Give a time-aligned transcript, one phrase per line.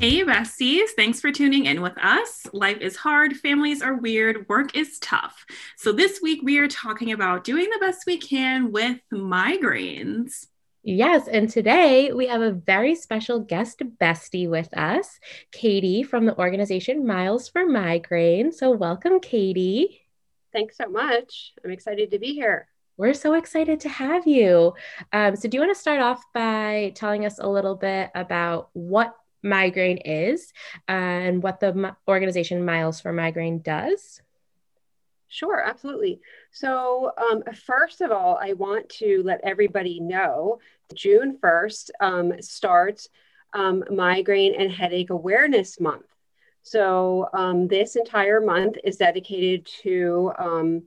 [0.00, 0.90] Hey, besties.
[0.94, 2.46] Thanks for tuning in with us.
[2.52, 5.44] Life is hard, families are weird, work is tough.
[5.76, 10.46] So, this week we are talking about doing the best we can with migraines.
[10.84, 15.18] Yes, and today we have a very special guest bestie with us,
[15.50, 18.52] Katie from the organization Miles for Migraine.
[18.52, 20.00] So, welcome, Katie.
[20.52, 21.54] Thanks so much.
[21.64, 22.68] I'm excited to be here.
[22.98, 24.74] We're so excited to have you.
[25.12, 28.70] Um, so, do you want to start off by telling us a little bit about
[28.74, 30.52] what migraine is
[30.86, 34.20] and what the organization Miles for Migraine does?
[35.28, 36.20] Sure, absolutely.
[36.50, 40.58] So, um, first of all, I want to let everybody know
[40.94, 43.08] June 1st um, starts
[43.52, 46.06] um, Migraine and Headache Awareness Month.
[46.62, 50.82] So, um, this entire month is dedicated to um,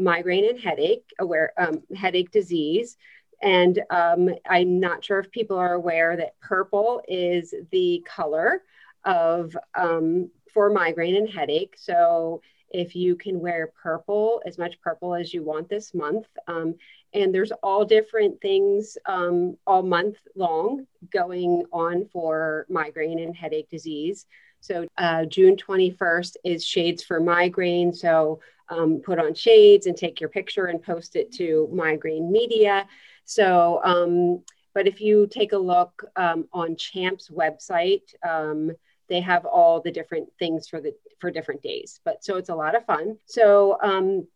[0.00, 2.96] migraine and headache, aware, um, headache disease.
[3.42, 8.62] And um, I'm not sure if people are aware that purple is the color
[9.04, 11.74] of um, for migraine and headache.
[11.76, 12.40] So
[12.70, 16.74] if you can wear purple, as much purple as you want this month, um,
[17.12, 23.68] and there's all different things um, all month long going on for migraine and headache
[23.68, 24.26] disease.
[24.60, 27.92] So uh, June 21st is Shades for Migraine.
[27.92, 32.86] So um, put on shades and take your picture and post it to Migraine Media.
[33.24, 34.42] So, um,
[34.74, 38.72] but if you take a look um, on Champ's website, um,
[39.08, 42.00] they have all the different things for the for different days.
[42.04, 43.18] But so it's a lot of fun.
[43.26, 44.26] So um,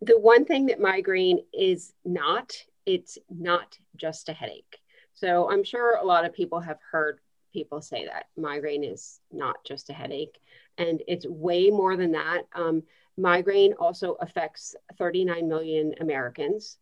[0.00, 2.52] the one thing that migraine is not,
[2.86, 4.78] it's not just a headache.
[5.14, 7.20] So I'm sure a lot of people have heard
[7.52, 10.38] people say that migraine is not just a headache,
[10.78, 12.42] and it's way more than that.
[12.54, 12.82] Um,
[13.16, 16.78] migraine also affects 39 million Americans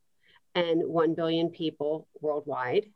[0.55, 2.87] and 1 billion people worldwide.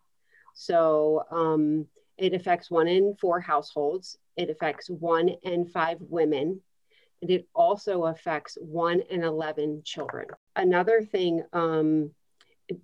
[0.55, 1.87] So um,
[2.19, 6.61] it affects one in four households, it affects one in five women,
[7.21, 10.27] and it also affects one in 11 children.
[10.57, 12.11] Another thing, um,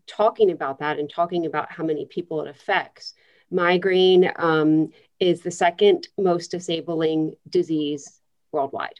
[0.06, 3.14] talking about that and talking about how many people it affects,
[3.50, 8.20] migraine um, is the second most disabling disease
[8.52, 8.94] worldwide.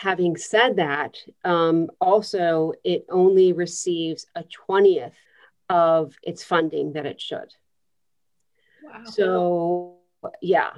[0.00, 5.12] Having said that, um, also it only receives a 20th
[5.68, 7.52] of its funding that it should.
[8.82, 9.04] Wow.
[9.04, 9.96] So,
[10.40, 10.70] yeah,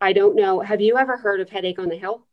[0.00, 0.60] I don't know.
[0.60, 2.26] Have you ever heard of Headache on the Hill?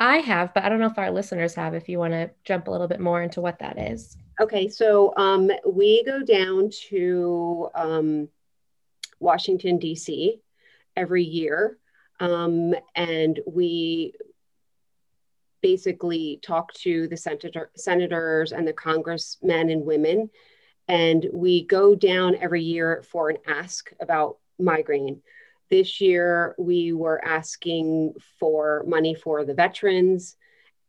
[0.00, 1.74] I have, but I don't know if our listeners have.
[1.74, 4.16] If you want to jump a little bit more into what that is.
[4.40, 8.28] Okay, so um, we go down to um,
[9.20, 10.40] Washington, D.C.
[10.96, 11.78] every year,
[12.18, 14.14] um, and we
[15.64, 20.28] basically talk to the senator, senators and the congressmen and women.
[20.88, 25.22] And we go down every year for an ask about migraine.
[25.70, 30.36] This year, we were asking for money for the veterans.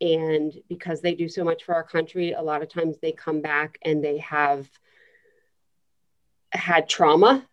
[0.02, 3.40] And because they do so much for our country, a lot of times they come
[3.40, 4.68] back and they have
[6.52, 7.48] had trauma,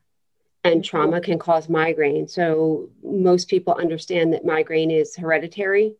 [0.64, 0.82] and mm-hmm.
[0.82, 2.26] trauma can cause migraine.
[2.26, 5.94] So, most people understand that migraine is hereditary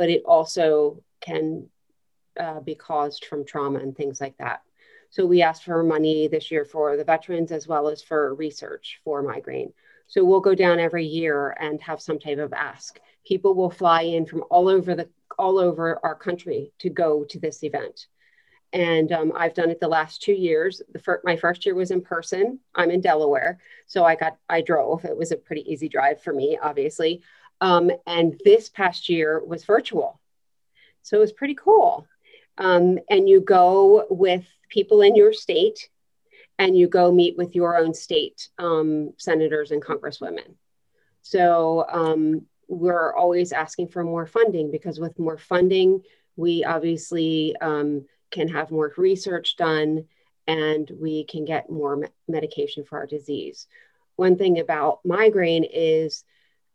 [0.00, 1.68] but it also can
[2.40, 4.62] uh, be caused from trauma and things like that.
[5.10, 8.98] So we asked for money this year for the veterans as well as for research
[9.04, 9.74] for migraine.
[10.06, 12.98] So we'll go down every year and have some type of ask.
[13.26, 15.06] People will fly in from all over the
[15.38, 18.06] all over our country to go to this event.
[18.72, 20.80] And um, I've done it the last two years.
[20.94, 22.58] The fir- my first year was in person.
[22.74, 25.04] I'm in Delaware, so I got I drove.
[25.04, 27.20] It was a pretty easy drive for me, obviously.
[27.60, 30.20] Um, and this past year was virtual.
[31.02, 32.06] So it was pretty cool.
[32.58, 35.88] Um, and you go with people in your state
[36.58, 40.54] and you go meet with your own state um, senators and congresswomen.
[41.22, 46.02] So um, we're always asking for more funding because with more funding,
[46.36, 50.04] we obviously um, can have more research done
[50.46, 53.66] and we can get more me- medication for our disease.
[54.16, 56.24] One thing about migraine is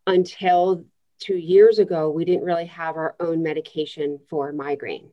[0.06, 0.84] until
[1.18, 5.10] two years ago, we didn't really have our own medication for migraine.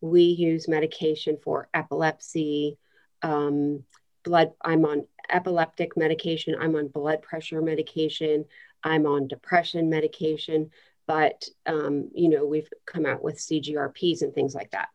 [0.00, 2.78] We use medication for epilepsy,
[3.22, 3.84] um,
[4.24, 4.52] blood.
[4.62, 8.44] I'm on epileptic medication, I'm on blood pressure medication,
[8.84, 10.70] I'm on depression medication,
[11.06, 14.88] but um, you know, we've come out with CGRPs and things like that.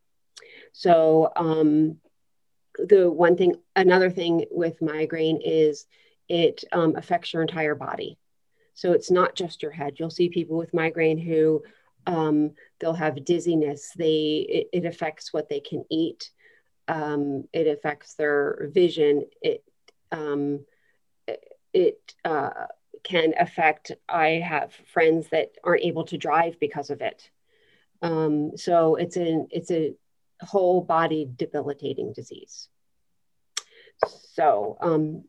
[0.73, 1.97] So um,
[2.75, 5.85] the one thing, another thing with migraine is
[6.29, 8.17] it um, affects your entire body.
[8.73, 9.95] So it's not just your head.
[9.97, 11.63] You'll see people with migraine who
[12.07, 13.91] um, they'll have dizziness.
[13.95, 16.31] They it, it affects what they can eat.
[16.87, 19.25] Um, it affects their vision.
[19.41, 19.63] It
[20.11, 20.65] um,
[21.73, 22.67] it uh,
[23.03, 23.91] can affect.
[24.09, 27.29] I have friends that aren't able to drive because of it.
[28.01, 29.93] Um, so it's an it's a
[30.41, 32.67] whole body debilitating disease.
[34.33, 35.25] So, um,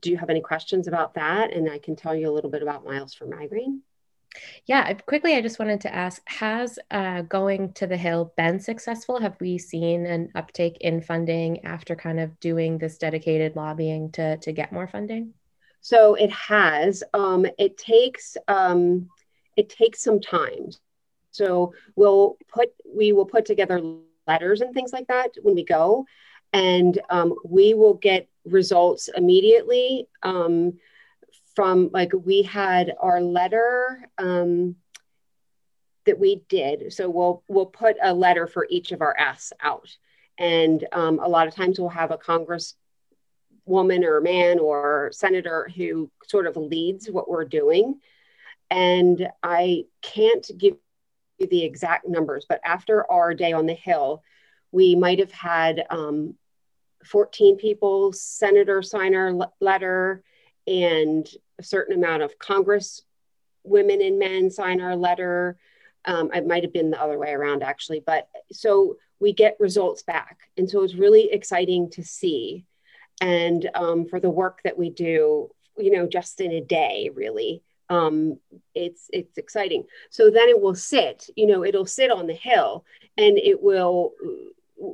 [0.00, 1.52] do you have any questions about that?
[1.52, 3.82] And I can tell you a little bit about Miles for Migraine.
[4.66, 9.18] Yeah, quickly, I just wanted to ask Has uh, going to the Hill been successful?
[9.18, 14.36] Have we seen an uptake in funding after kind of doing this dedicated lobbying to,
[14.36, 15.34] to get more funding?
[15.80, 17.02] So it has.
[17.12, 19.08] Um, it takes um,
[19.56, 20.70] it takes some time.
[21.32, 23.82] So we'll put we will put together
[24.26, 26.04] letters and things like that when we go,
[26.52, 30.08] and um, we will get results immediately.
[30.22, 30.74] Um,
[31.54, 34.76] from like we had our letter um,
[36.06, 36.92] that we did.
[36.92, 39.94] So we'll we'll put a letter for each of our S out,
[40.38, 42.76] and um, a lot of times we'll have a Congress
[43.66, 48.00] woman or man or senator who sort of leads what we're doing.
[48.70, 50.76] And I can't give
[51.38, 54.22] you the exact numbers, but after our day on the Hill,
[54.72, 56.34] we might have had um,
[57.04, 60.22] 14 people, senator sign our letter,
[60.66, 61.28] and
[61.58, 63.02] a certain amount of Congress
[63.64, 65.56] women and men sign our letter.
[66.04, 70.02] Um, it might have been the other way around actually, but so we get results
[70.02, 70.38] back.
[70.56, 72.64] And so it's really exciting to see.
[73.20, 77.62] And um, for the work that we do, you know, just in a day, really,
[77.90, 78.38] um,
[78.74, 79.84] it's it's exciting.
[80.10, 82.84] So then it will sit, you know, it'll sit on the hill,
[83.18, 84.12] and it will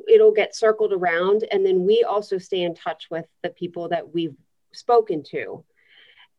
[0.08, 4.14] it'll get circled around, and then we also stay in touch with the people that
[4.14, 4.36] we've
[4.72, 5.64] spoken to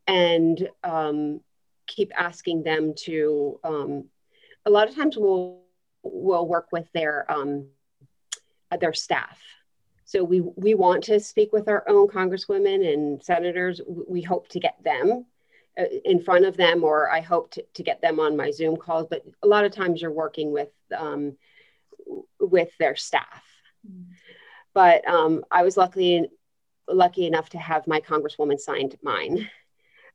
[0.07, 1.41] and um,
[1.85, 4.05] keep asking them to um,
[4.65, 5.61] a lot of times we'll
[6.03, 7.67] we'll work with their um,
[8.79, 9.39] their staff.
[10.05, 13.81] So we we want to speak with our own congresswomen and senators.
[13.87, 15.25] We hope to get them
[15.77, 18.75] uh, in front of them or i hope to, to get them on my zoom
[18.75, 21.37] calls but a lot of times you're working with um,
[22.39, 23.43] with their staff
[23.89, 24.05] mm.
[24.73, 26.27] but um, i was lucky
[26.87, 29.49] lucky enough to have my congresswoman signed mine.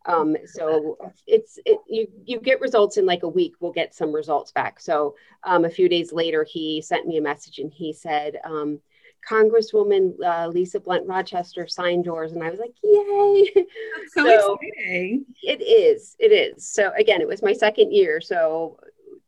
[0.05, 0.99] Um, so
[1.29, 3.55] it's it, you you get results in like a week.
[3.61, 4.81] We'll get some results back.
[4.81, 8.81] So um, a few days later, he sent me a message and he said, um,
[9.29, 14.59] "Congresswoman uh, Lisa Blunt Rochester signed yours," and I was like, "Yay!" That's so, so
[14.61, 15.25] exciting.
[15.41, 16.17] It is.
[16.19, 16.67] It is.
[16.67, 18.21] So again, it was my second year.
[18.21, 18.81] So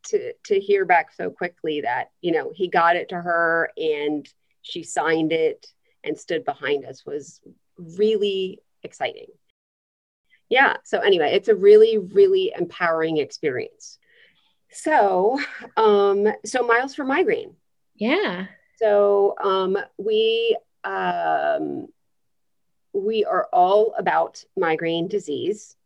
[0.04, 4.28] to to hear back so quickly that you know he got it to her and
[4.62, 5.66] she signed it
[6.04, 7.40] and stood behind us was
[7.78, 9.26] really exciting.
[10.48, 10.76] Yeah.
[10.84, 13.98] So, anyway, it's a really, really empowering experience.
[14.70, 15.38] So,
[15.76, 17.54] um, so Miles for Migraine.
[17.96, 18.46] Yeah.
[18.76, 21.86] So, um, we, um,
[22.92, 25.76] we are all about migraine disease.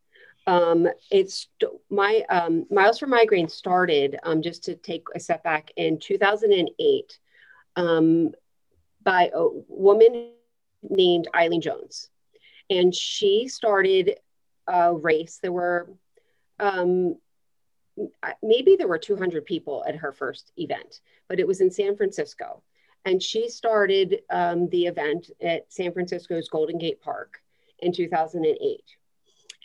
[0.48, 1.48] Um, it's
[1.90, 7.18] my um, Miles for Migraine started um, just to take a step back in 2008.
[7.76, 8.32] Um,
[9.08, 10.32] by a woman
[10.82, 12.10] named Eileen Jones.
[12.68, 14.16] And she started
[14.66, 15.38] a race.
[15.40, 15.88] There were
[16.60, 17.16] um,
[18.42, 22.62] maybe there were 200 people at her first event, but it was in San Francisco.
[23.06, 27.40] And she started um, the event at San Francisco's Golden Gate Park
[27.78, 28.82] in 2008.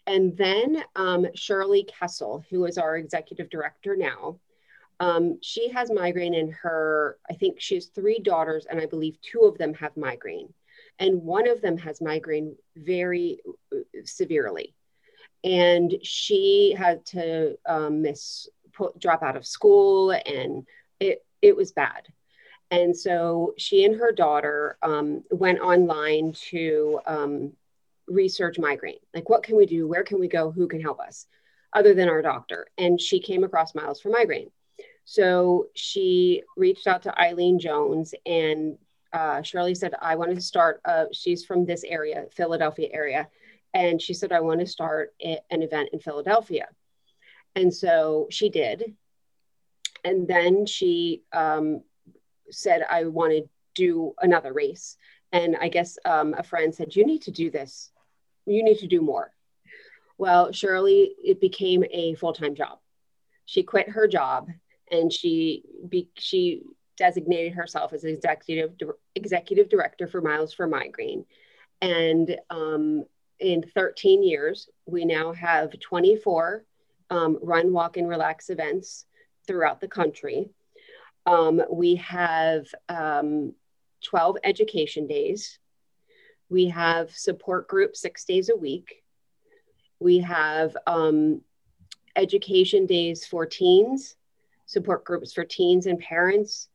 [0.05, 4.39] And then um, Shirley Kessel, who is our executive director now,
[4.99, 9.17] um, she has migraine in her, I think she has three daughters, and I believe
[9.21, 10.53] two of them have migraine.
[10.99, 13.39] And one of them has migraine very
[13.73, 14.75] uh, severely.
[15.43, 20.65] And she had to um, miss, put, drop out of school, and
[20.99, 22.07] it, it was bad.
[22.71, 27.53] And so she and her daughter um, went online to um,
[28.07, 28.99] research migraine.
[29.13, 29.87] Like, what can we do?
[29.87, 30.51] Where can we go?
[30.51, 31.27] Who can help us?
[31.73, 32.67] Other than our doctor.
[32.77, 34.51] And she came across Miles for Migraine.
[35.05, 38.77] So she reached out to Eileen Jones and
[39.11, 43.27] uh, Shirley said, I want to start, uh, she's from this area, Philadelphia area.
[43.73, 46.67] And she said, I want to start an event in Philadelphia.
[47.55, 48.95] And so she did.
[50.03, 51.83] And then she um,
[52.49, 54.97] said, I want to do another race.
[55.31, 57.91] And I guess um, a friend said, You need to do this.
[58.45, 59.31] You need to do more.
[60.17, 62.79] Well, Shirley, it became a full time job.
[63.45, 64.49] She quit her job
[64.91, 66.61] and she be, she
[66.97, 68.73] designated herself as executive
[69.15, 71.25] executive director for Miles for Migraine.
[71.81, 73.03] And um,
[73.39, 76.63] in 13 years, we now have 24
[77.09, 79.05] um, run, walk, and relax events
[79.45, 80.49] throughout the country.
[81.25, 83.53] Um, we have um,
[84.03, 85.59] 12 education days.
[86.53, 89.01] We have support groups six days a week.
[89.99, 91.41] We have um,
[92.15, 94.15] education days for teens,
[94.67, 96.69] support groups for teens and parents.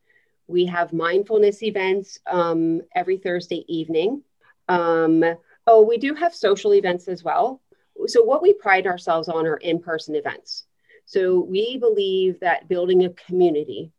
[0.47, 4.21] We have mindfulness events um, every Thursday evening.
[4.67, 5.23] Um,
[5.65, 7.61] oh, we do have social events as well.
[8.07, 10.65] So, what we pride ourselves on are in person events.
[11.05, 13.93] So, we believe that building a community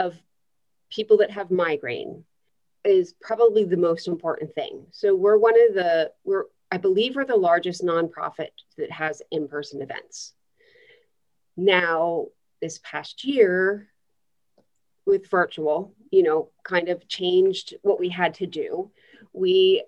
[0.00, 0.20] of
[0.90, 2.24] people that have migraine
[2.88, 4.86] is probably the most important thing.
[4.92, 9.48] So, we're one of the, we're, I believe, we're the largest nonprofit that has in
[9.48, 10.32] person events.
[11.56, 12.26] Now,
[12.60, 13.88] this past year,
[15.06, 18.90] with virtual, you know, kind of changed what we had to do.
[19.32, 19.84] We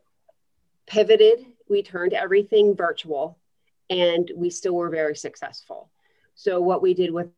[0.87, 3.39] pivoted, we turned everything virtual,
[3.91, 5.91] and we still were very successful.
[6.35, 7.29] So what we did with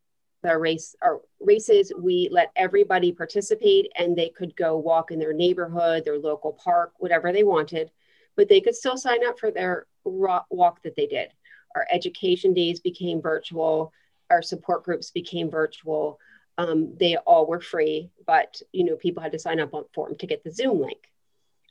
[0.44, 5.32] our race our races, we let everybody participate and they could go walk in their
[5.32, 7.90] neighborhood, their local park, whatever they wanted,
[8.36, 11.30] but they could still sign up for their walk that they did.
[11.76, 13.92] Our education days became virtual,
[14.30, 16.18] our support groups became virtual.
[16.58, 20.16] Um, they all were free, but you know people had to sign up on form
[20.16, 21.10] to get the Zoom link.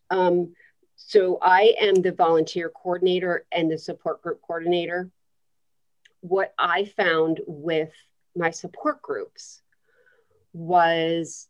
[0.09, 0.53] Um,
[0.95, 5.09] so I am the volunteer coordinator and the support group coordinator.
[6.21, 7.91] What I found with
[8.36, 9.62] my support groups
[10.53, 11.48] was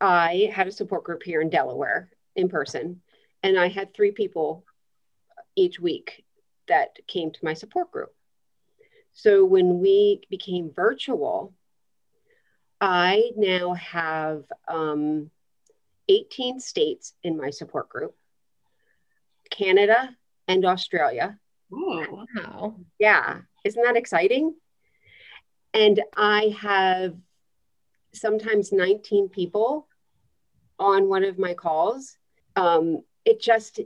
[0.00, 3.00] I had a support group here in Delaware in person,
[3.42, 4.64] and I had three people
[5.54, 6.24] each week
[6.68, 8.14] that came to my support group.
[9.12, 11.54] So when we became virtual,
[12.80, 15.30] I now have um,
[16.08, 18.14] 18 states in my support group,
[19.50, 20.14] Canada
[20.46, 21.38] and Australia.
[21.72, 22.76] Oh, wow.
[22.98, 23.40] Yeah.
[23.64, 24.54] Isn't that exciting?
[25.76, 27.14] And I have
[28.14, 29.86] sometimes 19 people
[30.78, 32.16] on one of my calls.
[32.56, 33.80] Um, it just,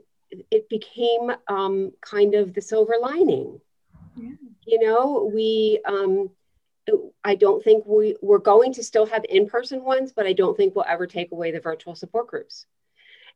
[0.53, 3.61] it became um, kind of the silver lining.
[4.15, 4.31] Yeah.
[4.67, 6.31] You know, we, um,
[7.25, 10.57] I don't think we, we're going to still have in person ones, but I don't
[10.57, 12.67] think we'll ever take away the virtual support groups.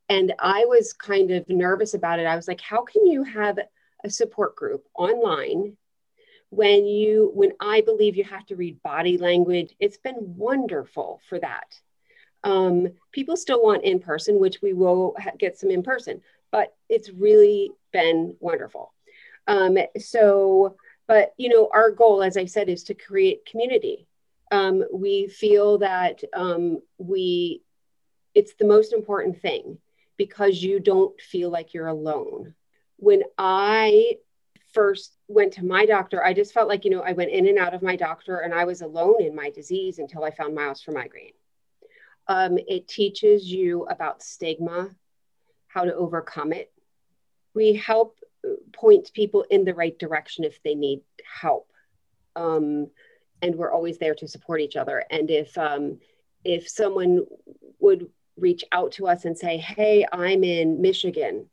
[0.08, 2.26] And I was kind of nervous about it.
[2.26, 3.58] I was like, how can you have
[4.04, 5.76] a support group online
[6.54, 9.74] when you, when I believe you have to read body language?
[9.80, 11.78] It's been wonderful for that.
[12.44, 16.20] Um, people still want in person, which we will ha- get some in person,
[16.52, 18.92] but it's really been wonderful.
[19.46, 20.76] Um, so,
[21.08, 24.06] but you know, our goal, as I said, is to create community.
[24.52, 27.62] Um, we feel that um, we
[28.34, 29.78] it's the most important thing
[30.16, 32.54] because you don't feel like you're alone.
[32.96, 34.16] When I
[34.72, 37.58] first went to my doctor, I just felt like, you know, I went in and
[37.58, 40.82] out of my doctor and I was alone in my disease until I found Miles
[40.82, 41.32] for Migraine.
[42.28, 44.90] Um, it teaches you about stigma,
[45.68, 46.72] how to overcome it.
[47.54, 48.18] We help
[48.72, 51.00] point people in the right direction if they need
[51.40, 51.70] help.
[52.36, 52.90] Um,
[53.42, 55.04] and we're always there to support each other.
[55.10, 55.98] And if um,
[56.44, 57.24] if someone
[57.78, 61.46] would reach out to us and say, "Hey, I'm in Michigan,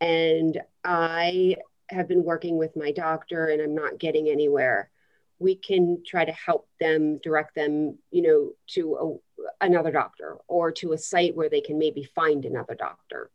[0.00, 1.56] and I
[1.90, 4.90] have been working with my doctor, and I'm not getting anywhere,"
[5.38, 9.20] we can try to help them, direct them, you know, to
[9.60, 13.30] a, another doctor or to a site where they can maybe find another doctor.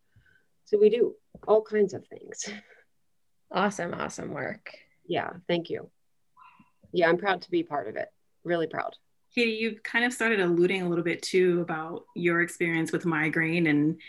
[0.66, 1.16] So we do
[1.48, 2.50] all kinds of things.
[3.52, 4.72] Awesome, awesome work.
[5.06, 5.90] Yeah, thank you.
[6.92, 8.10] Yeah, I'm proud to be part of it.
[8.44, 8.96] Really proud.
[9.34, 13.68] Katie, you've kind of started alluding a little bit too about your experience with migraine
[13.68, 14.00] and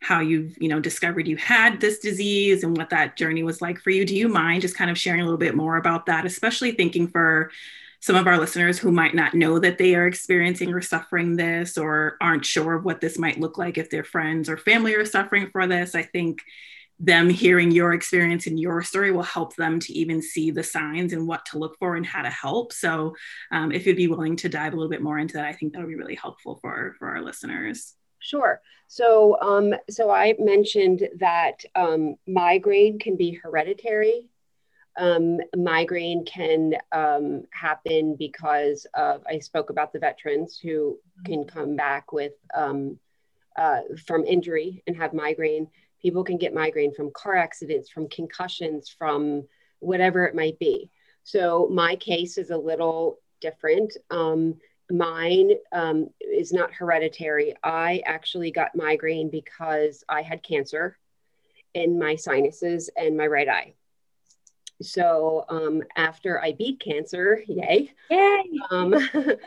[0.00, 3.80] how you've you know discovered you had this disease and what that journey was like
[3.80, 6.24] for you do you mind just kind of sharing a little bit more about that
[6.24, 7.50] especially thinking for
[8.00, 11.76] some of our listeners who might not know that they are experiencing or suffering this
[11.76, 15.04] or aren't sure of what this might look like if their friends or family are
[15.04, 16.40] suffering for this i think
[17.00, 21.12] them hearing your experience and your story will help them to even see the signs
[21.12, 22.72] and what to look for and how to help.
[22.72, 23.14] So,
[23.52, 25.72] um, if you'd be willing to dive a little bit more into that, I think
[25.72, 27.94] that would be really helpful for for our listeners.
[28.18, 28.60] Sure.
[28.86, 34.28] So, um, so I mentioned that um, migraine can be hereditary.
[34.96, 41.76] Um, migraine can um, happen because of I spoke about the veterans who can come
[41.76, 42.98] back with um,
[43.56, 45.68] uh, from injury and have migraine
[46.00, 49.46] People can get migraine from car accidents, from concussions, from
[49.80, 50.90] whatever it might be.
[51.24, 53.96] So my case is a little different.
[54.10, 54.56] Um,
[54.90, 57.54] mine um, is not hereditary.
[57.62, 60.98] I actually got migraine because I had cancer
[61.74, 63.74] in my sinuses and my right eye.
[64.80, 67.92] So um, after I beat cancer, yay!
[68.10, 68.44] Yay!
[68.70, 68.94] Um,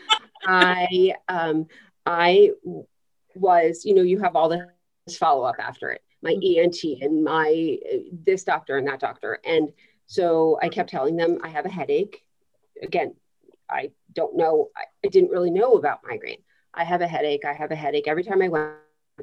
[0.45, 1.67] I um,
[2.05, 2.51] I
[3.35, 6.63] was, you know, you have all this follow up after it my mm-hmm.
[6.63, 7.77] ENT and my
[8.11, 9.39] this doctor and that doctor.
[9.43, 9.71] And
[10.07, 12.23] So I kept telling them I have a headache.
[12.81, 13.15] Again,
[13.71, 16.41] I don't know, I didn't really know about migraine.
[16.73, 17.45] I have a headache.
[17.45, 18.07] I have a headache.
[18.07, 18.71] Every time I went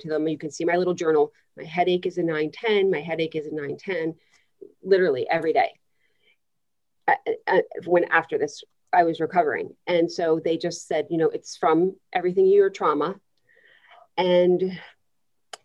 [0.01, 1.33] to them, you can see my little journal.
[1.57, 2.91] My headache is a 910.
[2.91, 4.15] My headache is a 910,
[4.83, 5.73] literally every day.
[7.07, 8.63] Uh, uh, uh, when after this,
[8.93, 9.75] I was recovering.
[9.87, 13.17] And so they just said, you know, it's from everything your trauma.
[14.17, 14.79] And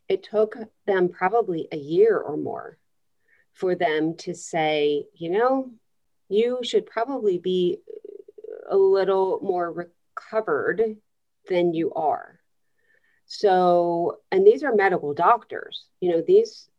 [0.08, 2.78] it took them probably a year or more
[3.54, 5.72] for them to say, you know,
[6.30, 7.80] you should probably be
[8.70, 10.98] a little more recovered
[11.50, 12.40] than you are.
[13.26, 16.70] So, and these are medical doctors, you know, these,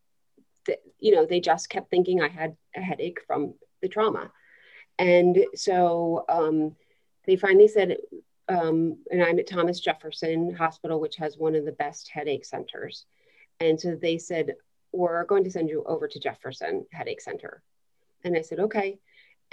[0.66, 4.30] th- you know, they just kept thinking I had a headache from the trauma.
[4.98, 6.76] And so um,
[7.26, 7.96] they finally said,
[8.48, 13.06] um, and I'm at Thomas Jefferson Hospital, which has one of the best headache centers.
[13.58, 14.54] And so they said,
[14.92, 17.62] we're going to send you over to Jefferson Headache Center.
[18.22, 18.98] And I said, okay.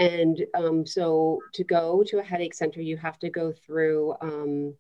[0.02, 4.74] And um, so to go to a headache center, you have to go through um,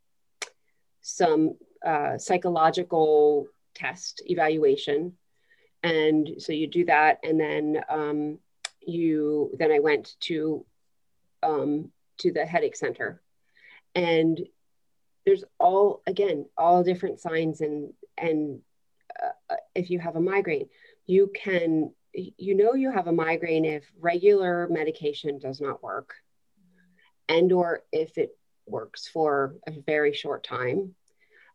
[1.01, 5.13] some uh, psychological test evaluation.
[5.83, 7.19] And so you do that.
[7.23, 8.39] And then um,
[8.81, 10.65] you, then I went to,
[11.43, 13.21] um, to the headache center.
[13.93, 14.41] And
[15.23, 18.61] there's all, again, all different signs and, and
[19.21, 20.69] uh, if you have a migraine,
[21.05, 26.15] you can, you know, you have a migraine if regular medication does not work
[27.29, 30.95] and or if it works for a very short time.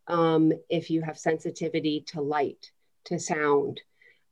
[0.08, 2.70] Um, if you have sensitivity to light,
[3.06, 3.80] to sound,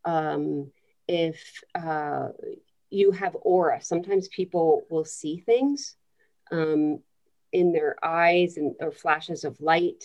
[0.05, 0.71] um,
[1.09, 2.29] if uh,
[2.91, 5.97] you have aura, sometimes people will see things
[6.53, 7.01] um,
[7.53, 10.05] in their eyes and or flashes of light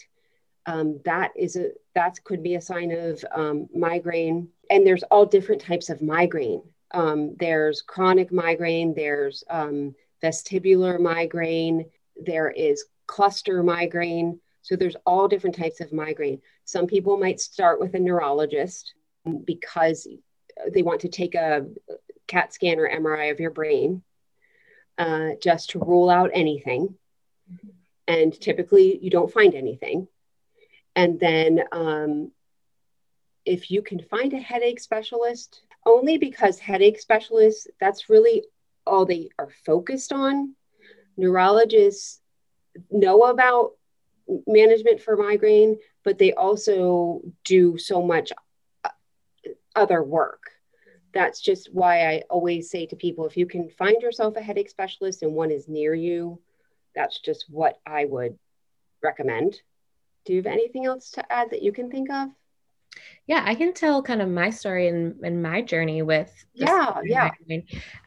[0.69, 4.49] um, that is a that could be a sign of um, migraine.
[4.69, 6.61] And there's all different types of migraine.
[6.91, 14.39] Um, there's chronic migraine there's um, vestibular migraine there is cluster migraine.
[14.61, 16.41] So there's all different types of migraine.
[16.65, 18.93] Some people might start with a neurologist
[19.45, 20.07] because
[20.73, 21.65] they want to take a
[22.27, 24.03] cat scan or mri of your brain
[24.99, 26.95] uh, just to rule out anything.
[28.07, 30.07] And typically you don't find anything
[30.99, 32.31] and then um,
[33.45, 38.43] if you can find a headache specialist, only because headache specialists, that's really
[38.85, 40.55] all they are focused on.
[41.15, 42.19] Neurologists
[42.91, 43.71] know about
[44.45, 48.33] management for migraine, but they also do so much
[48.83, 48.89] uh,
[49.73, 50.51] other work.
[51.13, 54.69] That's just why I always say to people if you can find yourself a headache
[54.69, 56.41] specialist and one is near you,
[56.93, 58.37] that's just what I would
[59.01, 59.61] recommend
[60.29, 62.29] do you have anything else to add that you can think of?
[63.25, 67.31] Yeah, I can tell kind of my story and, and my journey with yeah, yeah.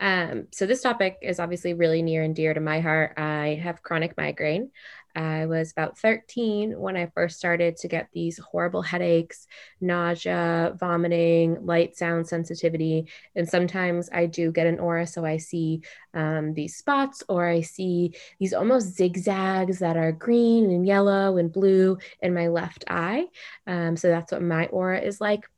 [0.01, 3.15] Um, so this topic is obviously really near and dear to my heart.
[3.19, 4.71] I have chronic migraine.
[5.15, 9.47] I was about 13 when I first started to get these horrible headaches,
[9.81, 13.09] nausea, vomiting, light sound sensitivity.
[13.35, 15.07] And sometimes I do get an aura.
[15.07, 15.83] So I see
[16.15, 21.53] um, these spots or I see these almost zigzags that are green and yellow and
[21.53, 23.27] blue in my left eye.
[23.67, 25.49] Um, so that's what my aura is like.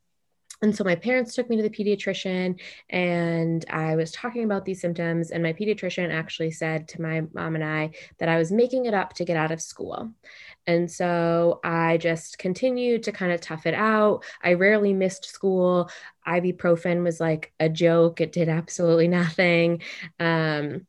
[0.65, 4.81] And so my parents took me to the pediatrician and I was talking about these
[4.81, 5.31] symptoms.
[5.31, 8.95] And my pediatrician actually said to my mom and I that I was making it
[8.95, 10.11] up to get out of school.
[10.67, 14.25] And so I just continued to kind of tough it out.
[14.43, 15.91] I rarely missed school.
[16.27, 19.83] Ibuprofen was like a joke, it did absolutely nothing.
[20.19, 20.87] Um,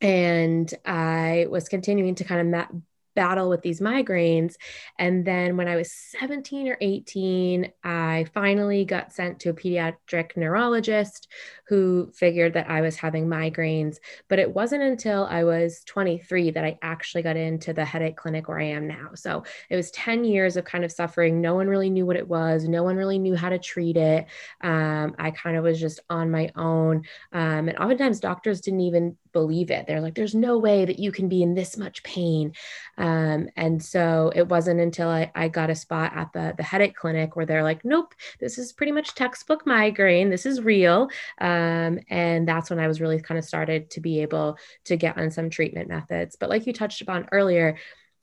[0.00, 2.80] and I was continuing to kind of ma-
[3.20, 4.54] battle with these migraines.
[4.98, 10.38] And then when I was 17 or 18, I finally got sent to a pediatric
[10.38, 11.28] neurologist
[11.66, 13.98] who figured that I was having migraines.
[14.28, 18.48] But it wasn't until I was 23 that I actually got into the headache clinic
[18.48, 19.10] where I am now.
[19.14, 21.42] So it was 10 years of kind of suffering.
[21.42, 24.24] No one really knew what it was, no one really knew how to treat it.
[24.62, 27.04] Um, I kind of was just on my own.
[27.34, 29.86] Um, and oftentimes doctors didn't even believe it.
[29.86, 32.52] They're like, there's no way that you can be in this much pain.
[32.98, 36.96] Um, and so it wasn't until I, I got a spot at the, the headache
[36.96, 40.30] clinic where they're like, nope, this is pretty much textbook migraine.
[40.30, 41.08] This is real.
[41.40, 45.18] Um, and that's when I was really kind of started to be able to get
[45.18, 46.36] on some treatment methods.
[46.36, 47.76] But like you touched upon earlier,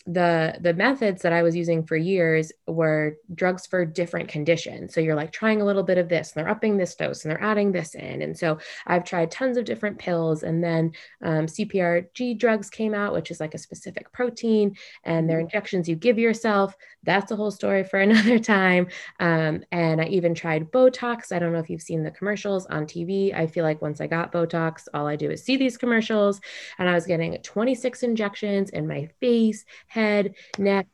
[0.07, 4.93] the the methods that I was using for years were drugs for different conditions.
[4.93, 7.31] So you're like trying a little bit of this, and they're upping this dose, and
[7.31, 8.21] they're adding this in.
[8.21, 13.13] And so I've tried tons of different pills, and then um, CPRG drugs came out,
[13.13, 15.45] which is like a specific protein, and they're mm-hmm.
[15.45, 16.73] injections you give yourself.
[17.03, 18.87] That's a whole story for another time.
[19.19, 21.33] Um, and I even tried Botox.
[21.33, 23.33] I don't know if you've seen the commercials on TV.
[23.35, 26.39] I feel like once I got Botox, all I do is see these commercials,
[26.79, 29.65] and I was getting 26 injections in my face
[29.97, 30.87] head, neck,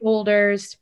[0.00, 0.76] shoulders.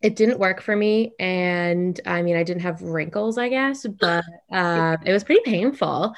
[0.00, 1.12] It didn't work for me.
[1.18, 6.14] And I mean, I didn't have wrinkles, I guess, but uh, it was pretty painful.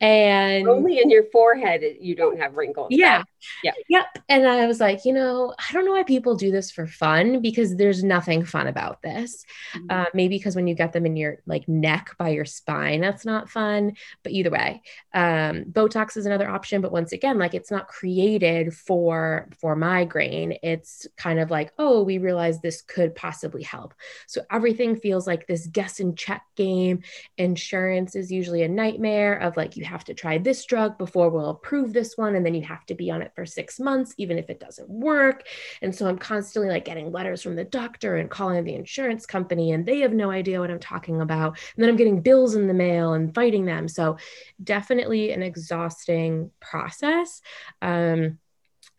[0.00, 2.88] And only in your forehead, you don't have wrinkles.
[2.90, 3.22] Yeah.
[3.62, 3.72] Yeah.
[3.88, 4.06] Yep.
[4.28, 7.40] And I was like, you know, I don't know why people do this for fun
[7.40, 9.44] because there's nothing fun about this.
[9.74, 9.86] Mm-hmm.
[9.90, 13.24] Uh, maybe because when you get them in your like neck by your spine, that's
[13.24, 13.94] not fun.
[14.22, 14.82] But either way,
[15.14, 16.80] um, Botox is another option.
[16.80, 20.58] But once again, like it's not created for for migraine.
[20.62, 23.94] It's kind of like, oh, we realize this could possibly help.
[24.26, 27.02] So everything feels like this guess and check game.
[27.36, 31.50] Insurance is usually a nightmare of like you have to try this drug before we'll
[31.50, 34.14] approve this one, and then you have to be on it it for six months,
[34.18, 35.46] even if it doesn't work.
[35.82, 39.72] And so I'm constantly like getting letters from the doctor and calling the insurance company,
[39.72, 41.58] and they have no idea what I'm talking about.
[41.74, 43.88] And then I'm getting bills in the mail and fighting them.
[43.88, 44.16] So
[44.62, 47.42] definitely an exhausting process.
[47.82, 48.38] Um,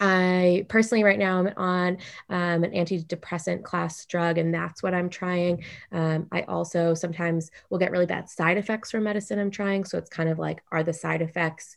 [0.02, 1.98] I personally, right now, I'm on
[2.30, 5.66] um, an antidepressant class drug, and that's what I'm trying.
[5.92, 9.84] Um, I also sometimes will get really bad side effects from medicine I'm trying.
[9.84, 11.76] So it's kind of like, are the side effects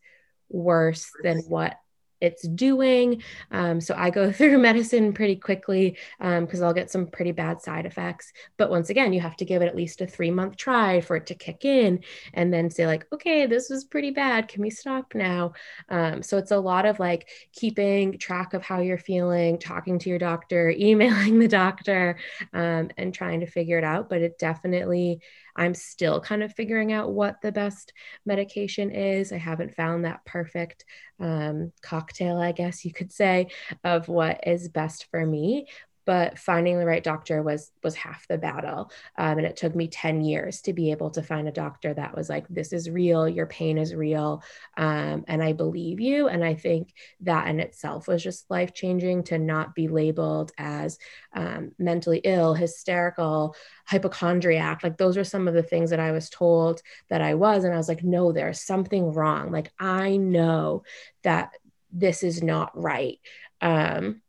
[0.48, 1.76] worse than what
[2.22, 3.22] it's doing.
[3.50, 7.60] Um, so I go through medicine pretty quickly because um, I'll get some pretty bad
[7.60, 8.32] side effects.
[8.56, 11.16] But once again, you have to give it at least a three month try for
[11.16, 14.48] it to kick in and then say, like, okay, this was pretty bad.
[14.48, 15.52] Can we stop now?
[15.88, 20.08] Um, so it's a lot of like keeping track of how you're feeling, talking to
[20.08, 22.16] your doctor, emailing the doctor,
[22.52, 24.08] um, and trying to figure it out.
[24.08, 25.20] But it definitely,
[25.56, 27.92] I'm still kind of figuring out what the best
[28.24, 29.32] medication is.
[29.32, 30.84] I haven't found that perfect
[31.20, 33.48] um, cocktail, I guess you could say,
[33.84, 35.66] of what is best for me
[36.04, 38.90] but finding the right doctor was was half the battle.
[39.16, 42.16] Um, and it took me 10 years to be able to find a doctor that
[42.16, 43.28] was like this is real.
[43.28, 44.42] Your pain is real.
[44.76, 46.28] Um, and i believe you.
[46.28, 50.98] And i think that in itself was just life changing to not be labeled as
[51.34, 53.54] um, mentally ill hysterical
[53.86, 54.82] hypochondriac.
[54.82, 57.64] Like those are some of the things that i was told that i was.
[57.64, 59.52] And i was like no there's something wrong.
[59.52, 60.82] Like i know
[61.22, 61.52] that
[61.92, 63.20] this is not right.
[63.60, 64.22] Um,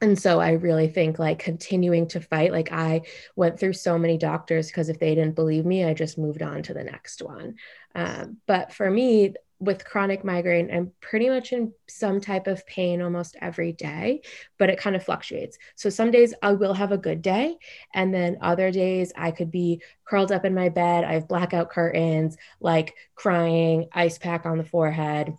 [0.00, 3.00] and so i really think like continuing to fight like i
[3.34, 6.62] went through so many doctors because if they didn't believe me i just moved on
[6.62, 7.54] to the next one.
[7.94, 13.00] Um, but for me with chronic migraine i'm pretty much in some type of pain
[13.00, 14.20] almost every day
[14.58, 15.56] but it kind of fluctuates.
[15.76, 17.56] So some days i will have a good day
[17.94, 21.70] and then other days i could be curled up in my bed i have blackout
[21.70, 25.32] curtains like crying ice pack on the forehead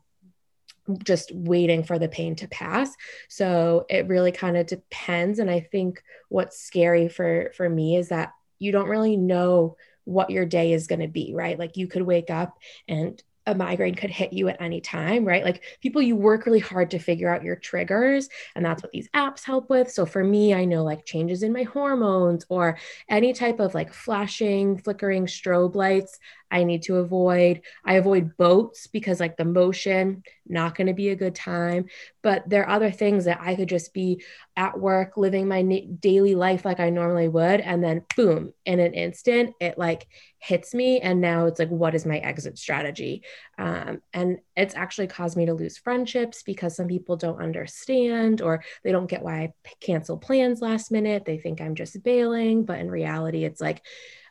[1.04, 2.94] just waiting for the pain to pass
[3.28, 8.10] so it really kind of depends and i think what's scary for for me is
[8.10, 11.88] that you don't really know what your day is going to be right like you
[11.88, 15.44] could wake up and a migraine could hit you at any time, right?
[15.44, 19.10] Like people, you work really hard to figure out your triggers, and that's what these
[19.16, 19.90] apps help with.
[19.90, 22.78] So for me, I know like changes in my hormones or
[23.10, 26.20] any type of like flashing, flickering strobe lights.
[26.50, 27.62] I need to avoid.
[27.84, 31.88] I avoid boats because, like, the motion, not going to be a good time.
[32.24, 34.24] But there are other things that I could just be
[34.56, 37.60] at work, living my na- daily life like I normally would.
[37.62, 40.08] And then, boom, in an instant, it like
[40.40, 41.00] hits me.
[41.00, 43.24] And now it's like, what is my exit strategy?
[43.58, 48.64] Um, and it's actually caused me to lose friendships because some people don't understand or
[48.84, 51.26] they don't get why I cancel plans last minute.
[51.26, 52.66] They think I'm just bailing.
[52.66, 53.84] But in reality, it's like,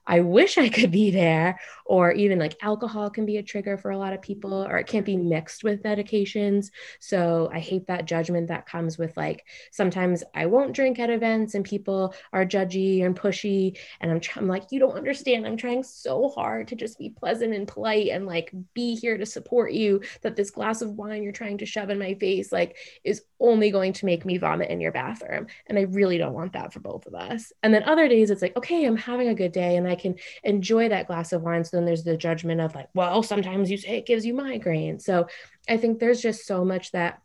[0.06, 3.90] I wish I could be there, or even like alcohol can be a trigger for
[3.90, 6.70] a lot of people, or it can't be mixed with medications.
[7.00, 11.54] So I hate that judgment that comes with like sometimes I won't drink at events
[11.54, 13.78] and people are judgy and pushy.
[14.00, 15.46] And I'm, I'm like, you don't understand.
[15.46, 19.26] I'm trying so hard to just be pleasant and polite and like be here to
[19.26, 20.02] support you.
[20.22, 23.70] That this glass of wine you're trying to shove in my face like is only
[23.70, 25.46] going to make me vomit in your bathroom.
[25.66, 27.52] And I really don't want that for both of us.
[27.62, 30.16] And then other days it's like, okay, I'm having a good day and I can
[30.44, 31.64] enjoy that glass of wine.
[31.64, 34.98] So then there's the judgment of like, well, sometimes you say it gives you migraine.
[34.98, 35.26] So
[35.68, 37.20] I think there's just so much that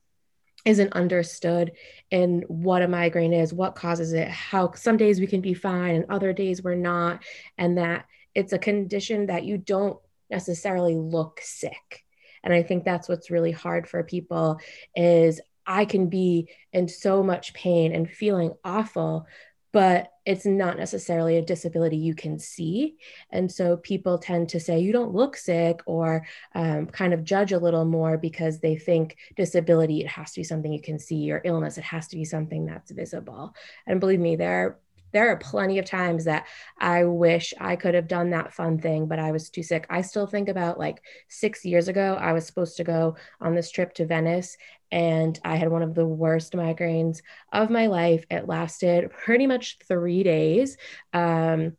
[0.66, 1.72] isn't understood
[2.12, 5.96] in what a migraine is, what causes it, how some days we can be fine
[5.96, 7.24] and other days we're not.
[7.58, 8.06] And that
[8.36, 12.04] it's a condition that you don't necessarily look sick.
[12.44, 14.60] And I think that's what's really hard for people
[14.96, 19.28] is I can be in so much pain and feeling awful,
[19.72, 22.98] but it's not necessarily a disability you can see.
[23.32, 27.52] And so people tend to say, you don't look sick, or um, kind of judge
[27.52, 31.32] a little more because they think disability, it has to be something you can see,
[31.32, 33.56] or illness, it has to be something that's visible.
[33.88, 34.80] And believe me, there
[35.12, 36.47] there are plenty of times that
[36.80, 39.86] I wish I could have done that fun thing, but I was too sick.
[39.89, 43.71] I still think about like six years ago, I was supposed to go on this
[43.71, 44.58] trip to Venice
[44.91, 47.21] and I had one of the worst migraines
[47.54, 48.26] of my life.
[48.30, 50.78] It lasted pretty much three days.
[51.13, 51.78] Um,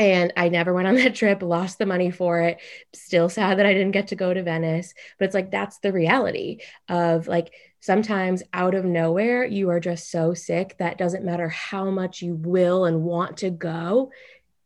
[0.00, 2.58] and I never went on that trip, lost the money for it.
[2.94, 4.94] Still sad that I didn't get to go to Venice.
[5.18, 10.10] But it's like, that's the reality of like, sometimes out of nowhere, you are just
[10.10, 14.10] so sick that doesn't matter how much you will and want to go,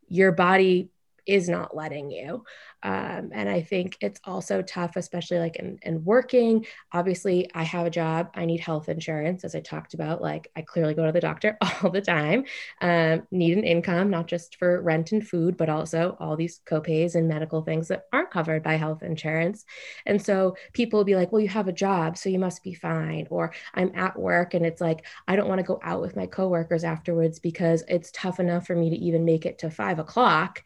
[0.09, 0.91] your body
[1.27, 2.45] is not letting you.
[2.83, 6.67] Um, and I think it's also tough, especially like in, in working.
[6.93, 8.31] Obviously, I have a job.
[8.35, 10.21] I need health insurance, as I talked about.
[10.21, 12.45] Like, I clearly go to the doctor all the time.
[12.83, 17.15] Um, need an income, not just for rent and food, but also all these copays
[17.15, 19.65] and medical things that aren't covered by health insurance.
[20.05, 22.75] And so people will be like, well, you have a job, so you must be
[22.75, 23.27] fine.
[23.31, 26.27] Or I'm at work and it's like, I don't want to go out with my
[26.27, 30.63] coworkers afterwards because it's tough enough for me to even make it to five o'clock.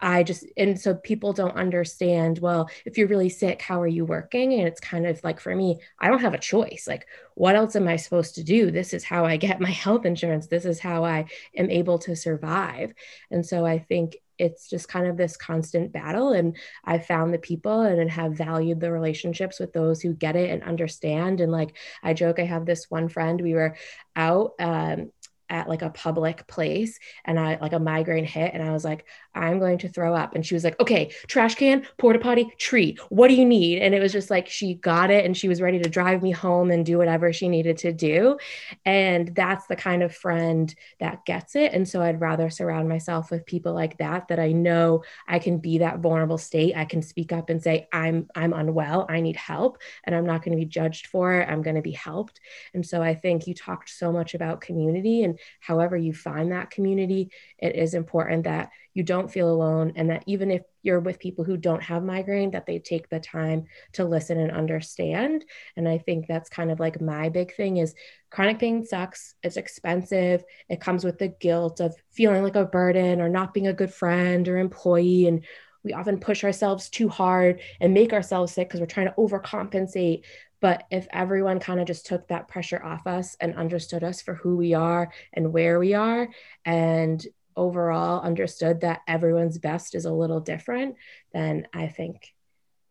[0.00, 4.04] I just, and so people don't understand, well, if you're really sick, how are you
[4.04, 4.52] working?
[4.52, 6.84] And it's kind of like for me, I don't have a choice.
[6.86, 8.70] Like, what else am I supposed to do?
[8.70, 10.46] This is how I get my health insurance.
[10.46, 12.92] This is how I am able to survive.
[13.30, 16.32] And so I think it's just kind of this constant battle.
[16.32, 20.50] And I found the people and have valued the relationships with those who get it
[20.50, 21.40] and understand.
[21.40, 23.76] And like I joke, I have this one friend, we were
[24.14, 25.10] out um,
[25.48, 29.06] at like a public place and I like a migraine hit and I was like,
[29.34, 30.34] I'm going to throw up.
[30.34, 32.96] And she was like, okay, trash can, porta potty, tree.
[33.10, 33.80] What do you need?
[33.82, 36.30] And it was just like she got it and she was ready to drive me
[36.30, 38.38] home and do whatever she needed to do.
[38.84, 41.72] And that's the kind of friend that gets it.
[41.72, 45.58] And so I'd rather surround myself with people like that that I know I can
[45.58, 46.76] be that vulnerable state.
[46.76, 50.42] I can speak up and say, I'm I'm unwell, I need help, and I'm not
[50.42, 51.48] going to be judged for it.
[51.48, 52.40] I'm going to be helped.
[52.74, 56.70] And so I think you talked so much about community and however you find that
[56.70, 61.18] community, it is important that you don't feel alone and that even if you're with
[61.18, 65.44] people who don't have migraine that they take the time to listen and understand.
[65.76, 67.94] And i think that's kind of like my big thing is
[68.30, 73.20] chronic pain sucks it's expensive it comes with the guilt of feeling like a burden
[73.20, 75.44] or not being a good friend or employee and
[75.86, 80.22] we often push ourselves too hard and make ourselves sick because we're trying to overcompensate
[80.60, 84.34] but if everyone kind of just took that pressure off us and understood us for
[84.34, 86.28] who we are and where we are,
[86.64, 87.24] and
[87.56, 90.96] overall understood that everyone's best is a little different,
[91.32, 92.34] then I think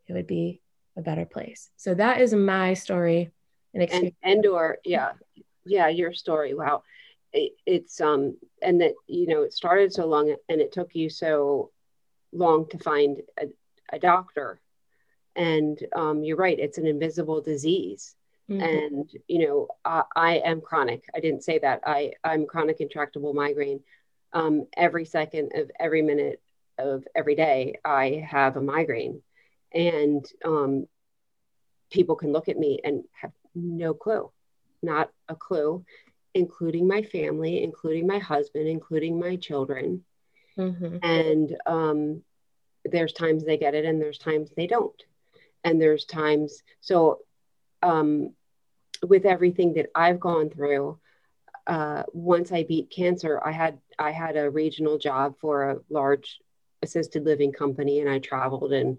[0.08, 0.62] it would be
[0.98, 1.70] a better place.
[1.76, 3.32] So that is my story
[3.74, 4.16] and experience.
[4.24, 5.14] And, and or yeah,
[5.66, 6.54] yeah, your story.
[6.54, 6.84] Wow.
[7.34, 11.10] It, it's um and that you know it started so long and it took you
[11.10, 11.72] so
[12.36, 13.48] long to find a,
[13.92, 14.60] a doctor.
[15.36, 18.16] And um, you're right it's an invisible disease.
[18.50, 18.62] Mm-hmm.
[18.62, 21.04] and you know I, I, am chronic.
[21.16, 21.82] I didn't say that.
[21.84, 23.80] I i'm chronic intractable migraine.
[24.34, 26.44] Um, every second of every minute
[26.78, 29.24] of every day i have a migraine.
[29.74, 30.86] And um,
[31.90, 34.32] people can look at me and have no clue.
[34.84, 35.84] Not a clue.
[36.36, 40.04] Including my family including my husband including my children.
[40.56, 40.98] Mm-hmm.
[41.02, 42.22] and um,
[42.92, 45.04] there's times they get it and there's times they don't
[45.64, 47.20] and there's times so
[47.82, 48.34] um,
[49.04, 51.00] with everything that I've gone through,
[51.68, 56.40] uh, once I beat cancer, I had I had a regional job for a large
[56.82, 58.98] assisted living company, and I traveled, and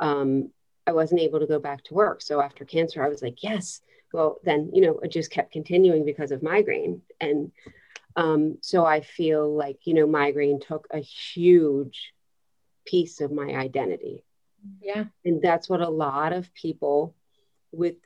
[0.00, 0.50] um,
[0.86, 2.22] I wasn't able to go back to work.
[2.22, 3.80] So after cancer, I was like, yes.
[4.12, 7.52] Well, then you know, it just kept continuing because of migraine, and
[8.16, 12.12] um, so I feel like you know, migraine took a huge
[12.88, 14.24] piece of my identity
[14.80, 15.04] yeah.
[15.24, 17.14] And that's what a lot of people
[17.72, 17.96] with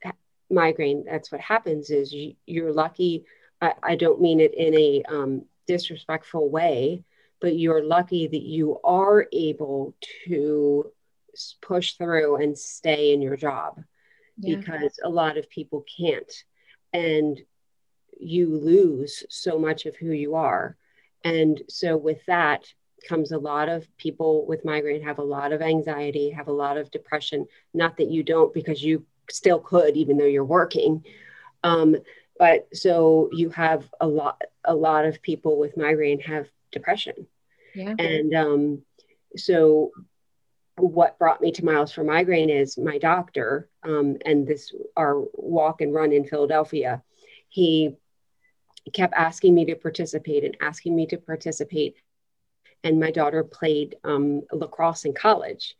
[0.50, 3.24] migraine, that's what happens is you, are lucky.
[3.60, 7.04] I, I, don't mean it in a um, disrespectful way,
[7.40, 9.94] but you're lucky that you are able
[10.26, 10.90] to
[11.60, 13.80] push through and stay in your job
[14.38, 14.56] yeah.
[14.56, 16.32] because a lot of people can't.
[16.92, 17.40] And
[18.18, 20.76] you lose so much of who you are.
[21.24, 22.66] And so, with that,
[23.02, 26.76] comes a lot of people with migraine have a lot of anxiety, have a lot
[26.76, 27.46] of depression.
[27.74, 31.04] Not that you don't, because you still could, even though you're working.
[31.64, 31.96] Um,
[32.38, 37.26] but so you have a lot, a lot of people with migraine have depression.
[37.74, 37.94] Yeah.
[37.98, 38.82] And um,
[39.36, 39.92] so
[40.76, 45.80] what brought me to Miles for Migraine is my doctor, um, and this our walk
[45.80, 47.02] and run in Philadelphia.
[47.48, 47.96] He
[48.92, 51.96] kept asking me to participate and asking me to participate.
[52.84, 55.74] And my daughter played um, lacrosse in college.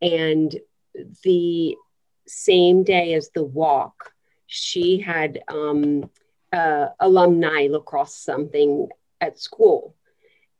[0.00, 0.54] And
[1.22, 1.76] the
[2.26, 4.12] same day as the walk,
[4.46, 6.10] she had um,
[6.52, 8.88] uh, alumni lacrosse something
[9.20, 9.94] at school.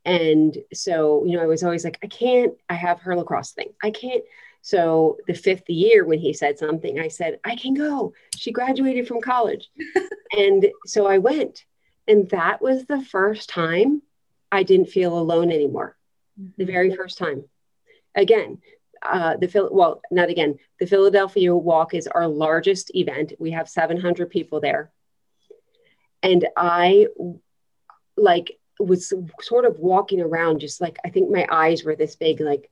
[0.05, 3.73] And so, you know, I was always like, I can't, I have her lacrosse thing.
[3.83, 4.25] I can't.
[4.63, 8.13] So the fifth year when he said something, I said, I can go.
[8.37, 9.71] She graduated from college.
[10.37, 11.65] and so I went.
[12.09, 14.03] And that was the first time
[14.53, 15.97] I didn't feel alone anymore.
[16.41, 16.51] Mm-hmm.
[16.59, 17.45] The very first time.
[18.15, 18.59] Again,
[19.03, 20.59] uh, the well, not again.
[20.79, 23.33] The Philadelphia Walk is our largest event.
[23.41, 24.93] We have 700 people there,
[26.23, 27.09] and I
[28.17, 32.41] like was sort of walking around, just like I think my eyes were this big,
[32.41, 32.71] like,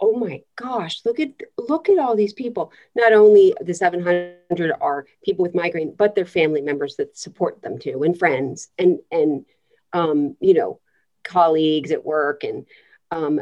[0.00, 2.72] oh my gosh, look at look at all these people.
[2.96, 7.78] Not only the 700 are people with migraine, but their family members that support them
[7.78, 9.44] too, and friends, and and
[9.92, 10.80] um, you know,
[11.24, 12.66] colleagues at work, and
[13.10, 13.40] um,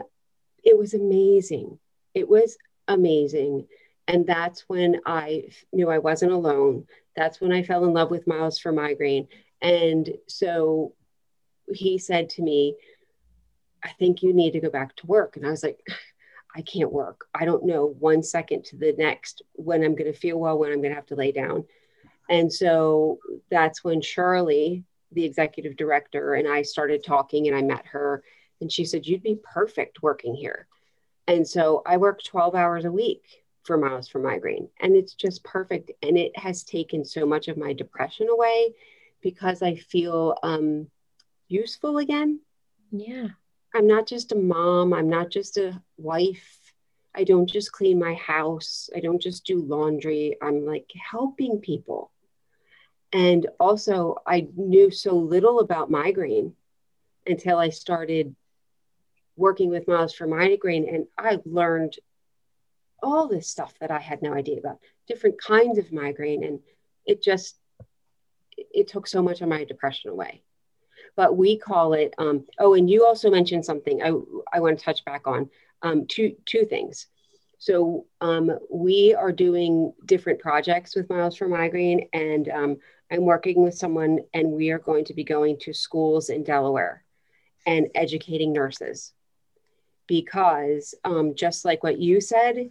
[0.63, 1.79] it was amazing.
[2.15, 2.57] It was
[2.89, 3.67] amazing.
[4.07, 6.87] And that's when I knew I wasn't alone.
[7.17, 9.29] That's when I fell in love with Miles for Migraine.
[9.63, 10.93] And so
[11.73, 12.77] he said to me,
[13.83, 15.37] I think you need to go back to work.
[15.37, 15.81] And I was like,
[16.55, 17.27] I can't work.
[17.35, 20.71] I don't know one second to the next when I'm going to feel well, when
[20.71, 21.65] I'm going to have to lay down.
[22.29, 23.19] And so
[23.51, 28.23] that's when Shirley, the executive director, and I started talking and I met her.
[28.61, 30.67] And she said, You'd be perfect working here.
[31.27, 34.69] And so I work 12 hours a week for Miles for Migraine.
[34.81, 35.91] And it's just perfect.
[36.03, 38.75] And it has taken so much of my depression away
[39.23, 40.89] because I feel um,
[41.49, 42.41] useful again.
[42.91, 43.29] Yeah.
[43.75, 46.61] I'm not just a mom, I'm not just a wife.
[47.17, 50.37] I don't just clean my house, I don't just do laundry.
[50.43, 52.13] I'm like helping people.
[53.15, 56.55] And also, I knew so little about migraine
[57.27, 58.35] until I started
[59.37, 60.89] working with Miles for Migraine.
[60.89, 61.97] And I learned
[63.03, 66.45] all this stuff that I had no idea about, different kinds of migraine.
[66.45, 66.61] And
[67.07, 67.57] it just,
[68.57, 70.43] it took so much of my depression away
[71.17, 72.15] but we call it.
[72.19, 74.13] Um, oh, and you also mentioned something I,
[74.53, 75.49] I want to touch back on.
[75.83, 77.07] Um, two two things.
[77.59, 82.77] So um, we are doing different projects with Miles for Migraine, and um,
[83.11, 87.05] I'm working with someone, and we are going to be going to schools in Delaware
[87.67, 89.13] and educating nurses.
[90.07, 92.71] Because um, just like what you said,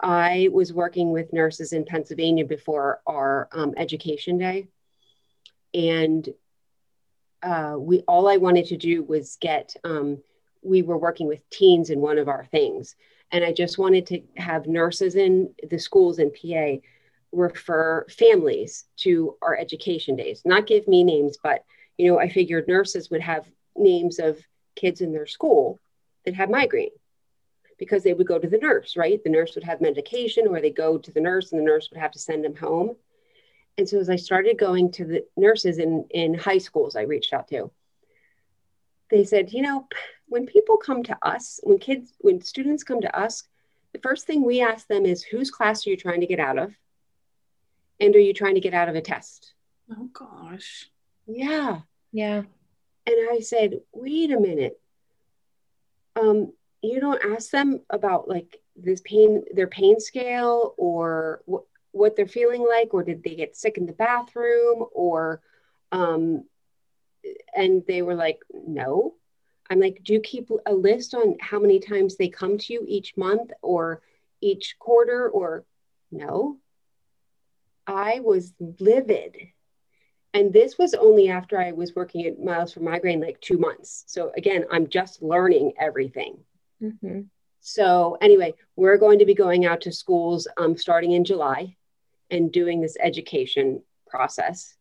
[0.00, 4.68] I was working with nurses in Pennsylvania before our um, education day,
[5.74, 6.28] and
[7.42, 9.74] uh, we all I wanted to do was get.
[9.84, 10.22] Um,
[10.62, 12.96] we were working with teens in one of our things,
[13.30, 16.80] and I just wanted to have nurses in the schools in PA
[17.32, 20.42] refer families to our education days.
[20.44, 21.64] Not give me names, but
[21.96, 24.38] you know, I figured nurses would have names of
[24.74, 25.78] kids in their school
[26.24, 26.90] that had migraine
[27.78, 29.22] because they would go to the nurse, right?
[29.22, 32.00] The nurse would have medication, or they go to the nurse, and the nurse would
[32.00, 32.96] have to send them home.
[33.78, 37.32] And so as I started going to the nurses in, in high schools, I reached
[37.32, 37.70] out to,
[39.10, 39.88] they said, you know,
[40.28, 43.44] when people come to us, when kids, when students come to us,
[43.92, 46.58] the first thing we ask them is whose class are you trying to get out
[46.58, 46.74] of?
[48.00, 49.52] And are you trying to get out of a test?
[49.90, 50.90] Oh gosh.
[51.26, 51.80] Yeah.
[52.12, 52.42] Yeah.
[53.06, 54.80] And I said, wait a minute.
[56.16, 62.16] Um, you don't ask them about like this pain, their pain scale or what what
[62.16, 65.40] they're feeling like or did they get sick in the bathroom or
[65.92, 66.44] um
[67.54, 69.14] and they were like no
[69.68, 72.84] i'm like do you keep a list on how many times they come to you
[72.86, 74.02] each month or
[74.40, 75.64] each quarter or
[76.12, 76.58] no
[77.86, 79.36] i was livid
[80.32, 84.04] and this was only after i was working at miles for migraine like two months
[84.06, 86.38] so again i'm just learning everything
[86.82, 87.20] mm-hmm.
[87.60, 91.74] so anyway we're going to be going out to schools um, starting in july
[92.30, 94.76] and doing this education process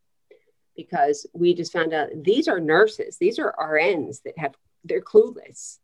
[0.80, 5.80] because we just found out these are nurses, these are RNs that have, they're clueless.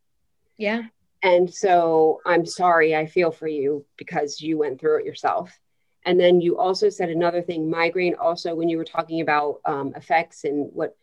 [0.57, 0.83] Yeah.
[1.21, 5.51] And so I'm sorry, I feel for you because you went through it yourself.
[6.05, 9.93] And then you also said another thing migraine, also, when you were talking about um,
[9.95, 10.95] effects and what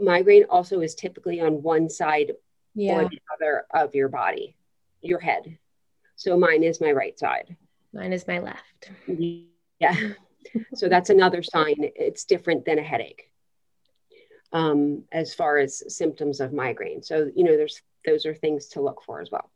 [0.00, 2.32] migraine also is typically on one side
[2.74, 2.94] yeah.
[2.94, 4.56] or the other of your body,
[5.00, 5.58] your head.
[6.16, 7.56] So mine is my right side.
[7.92, 8.90] Mine is my left.
[9.78, 9.96] Yeah.
[10.74, 11.76] so that's another sign.
[11.78, 13.30] It's different than a headache
[14.52, 17.02] um, as far as symptoms of migraine.
[17.02, 19.50] So, you know, there's those are things to look for as well.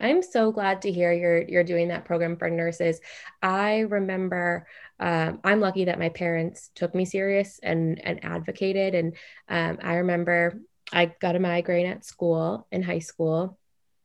[0.00, 3.00] I'm so glad to hear you're you're doing that program for nurses.
[3.42, 4.66] I remember
[5.00, 8.94] um, I'm lucky that my parents took me serious and and advocated.
[8.94, 9.16] And
[9.48, 10.60] um, I remember
[10.92, 13.58] I got a migraine at school in high school,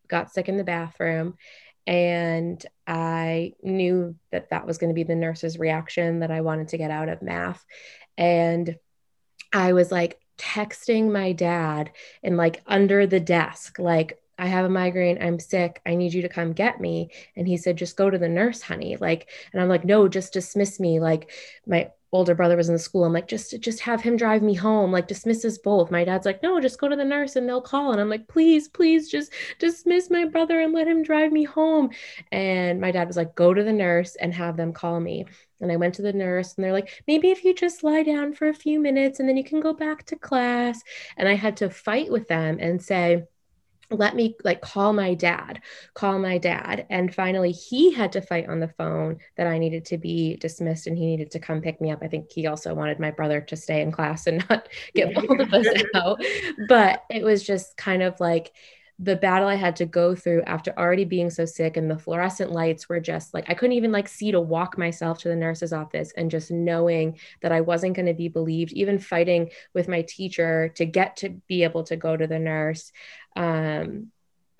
[0.07, 1.35] got sick in the bathroom,
[1.87, 6.69] and I knew that that was going to be the nurse's reaction that I wanted
[6.69, 7.65] to get out of math.
[8.17, 8.77] And
[9.51, 11.91] I was like texting my dad
[12.23, 15.21] and like under the desk, like, I have a migraine.
[15.21, 15.81] I'm sick.
[15.85, 17.09] I need you to come get me.
[17.35, 18.97] And he said, just go to the nurse, honey.
[18.97, 20.99] Like, and I'm like, no, just dismiss me.
[20.99, 21.31] Like,
[21.67, 23.03] my older brother was in the school.
[23.03, 24.91] I'm like, just, just have him drive me home.
[24.91, 25.91] Like, dismiss us both.
[25.91, 27.91] My dad's like, no, just go to the nurse and they'll call.
[27.91, 31.89] And I'm like, please, please, just dismiss my brother and let him drive me home.
[32.31, 35.25] And my dad was like, go to the nurse and have them call me.
[35.59, 38.33] And I went to the nurse and they're like, maybe if you just lie down
[38.33, 40.81] for a few minutes and then you can go back to class.
[41.17, 43.23] And I had to fight with them and say,
[43.89, 45.61] let me like call my dad
[45.93, 46.85] call my dad.
[46.89, 50.87] And finally he had to fight on the phone that i needed to be dismissed
[50.87, 51.99] and he needed to come pick me up.
[52.01, 55.39] I think he also wanted my brother to stay in class and not get both
[55.39, 56.21] of us out
[56.67, 58.53] but it was just kind of like
[58.99, 62.51] the battle I had to go through after already being so sick and the fluorescent
[62.51, 65.73] lights were just like I couldn't even like see to walk myself to the nurse's
[65.73, 70.03] office and just knowing that I wasn't going to be believed even fighting with my
[70.03, 72.91] teacher to get to be able to go to the nurse
[73.35, 74.11] um,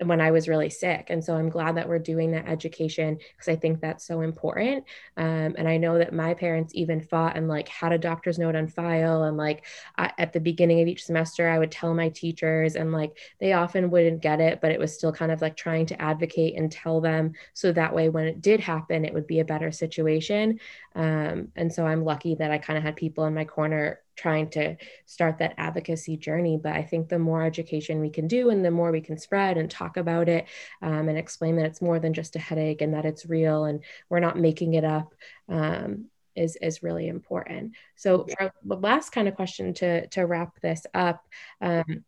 [0.02, 1.06] when I was really sick.
[1.08, 4.84] And so I'm glad that we're doing that education because I think that's so important.
[5.16, 8.56] Um, and I know that my parents even fought and like had a doctor's note
[8.56, 9.22] on file.
[9.22, 9.66] And like
[9.96, 13.52] I, at the beginning of each semester, I would tell my teachers, and like they
[13.52, 16.70] often wouldn't get it, but it was still kind of like trying to advocate and
[16.70, 20.58] tell them so that way when it did happen, it would be a better situation.
[20.94, 24.50] Um, and so I'm lucky that I kind of had people in my corner trying
[24.50, 26.58] to start that advocacy journey.
[26.62, 29.56] But I think the more education we can do and the more we can spread
[29.56, 30.46] and talk about it
[30.82, 33.80] um, and explain that it's more than just a headache and that it's real and
[34.08, 35.14] we're not making it up.
[35.48, 36.06] Um,
[36.36, 37.74] is, is really important.
[37.94, 38.26] So,
[38.64, 41.24] the last kind of question to to wrap this up,
[41.60, 42.04] um,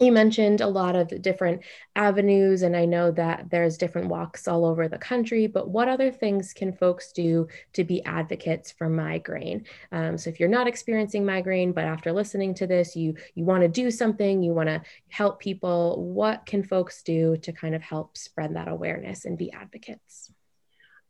[0.00, 1.62] you mentioned a lot of different
[1.94, 6.10] avenues and i know that there's different walks all over the country but what other
[6.10, 9.64] things can folks do to be advocates for migraine?
[9.92, 13.62] Um, so if you're not experiencing migraine but after listening to this you you want
[13.62, 17.82] to do something you want to help people what can folks do to kind of
[17.82, 20.32] help spread that awareness and be advocates?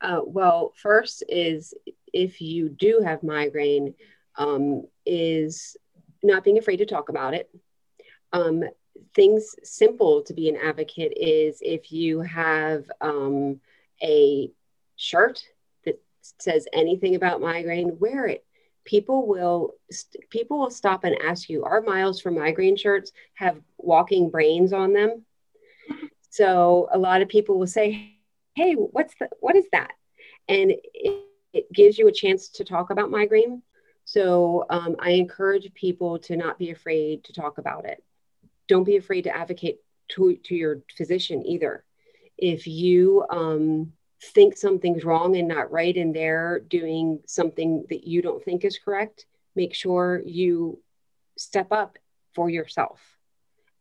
[0.01, 1.75] Uh, well first is
[2.13, 3.95] if you do have migraine
[4.37, 5.77] um, is
[6.23, 7.51] not being afraid to talk about it.
[8.33, 8.65] Um,
[9.15, 13.61] things simple to be an advocate is if you have um,
[14.03, 14.51] a
[14.97, 15.43] shirt
[15.85, 16.01] that
[16.39, 18.45] says anything about migraine, wear it.
[18.85, 19.75] People will
[20.31, 24.93] people will stop and ask you, "Our miles for migraine shirts have walking brains on
[24.93, 25.27] them?"
[26.31, 28.17] So a lot of people will say,
[28.55, 29.93] "Hey, what's the what is that?"
[30.49, 33.63] And it, it gives you a chance to talk about migraine.
[34.05, 38.03] So um, I encourage people to not be afraid to talk about it
[38.71, 41.85] don't be afraid to advocate to, to your physician either.
[42.39, 43.93] If you um,
[44.23, 48.79] think something's wrong and not right and they're doing something that you don't think is
[48.79, 50.81] correct, make sure you
[51.37, 51.99] step up
[52.37, 53.01] for yourself.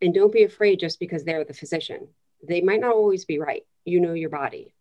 [0.01, 2.07] And don't be afraid just because they're the physician.
[2.47, 3.65] They might not always be right.
[3.85, 4.73] You know your body.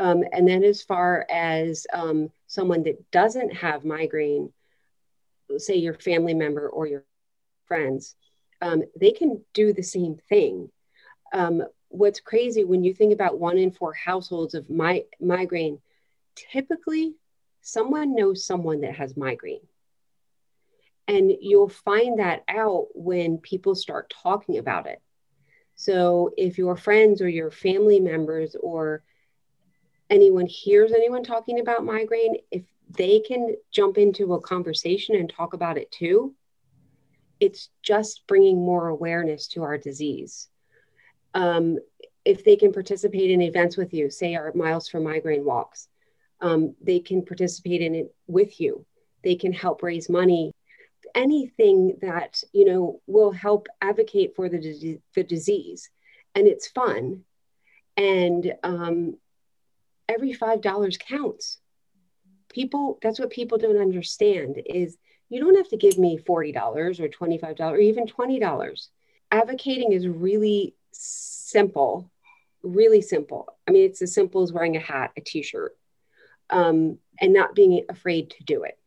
[0.00, 4.52] Um, and then, as far as um, someone that doesn't have migraine,
[5.58, 7.04] say your family member or your
[7.66, 8.16] friends,
[8.62, 10.70] um, they can do the same thing.
[11.34, 15.80] Um, what's crazy when you think about one in four households of my, migraine,
[16.36, 17.14] typically
[17.60, 19.66] someone knows someone that has migraine.
[21.08, 25.02] And you'll find that out when people start talking about it.
[25.74, 29.02] So if your friends or your family members or
[30.08, 35.54] anyone hears anyone talking about migraine, if they can jump into a conversation and talk
[35.54, 36.34] about it too,
[37.42, 40.48] it's just bringing more awareness to our disease.
[41.34, 41.78] Um,
[42.24, 45.88] if they can participate in events with you, say our Miles for Migraine walks,
[46.40, 48.86] um, they can participate in it with you.
[49.24, 50.52] They can help raise money.
[51.16, 55.90] Anything that you know will help advocate for the, the disease,
[56.36, 57.24] and it's fun.
[57.96, 59.16] And um,
[60.08, 61.58] every five dollars counts.
[62.48, 64.96] People, that's what people don't understand is
[65.32, 68.88] you don't have to give me $40 or $25 or even $20.
[69.30, 72.10] Advocating is really simple,
[72.62, 73.56] really simple.
[73.66, 75.74] I mean, it's as simple as wearing a hat, a t shirt,
[76.50, 78.78] um, and not being afraid to do it.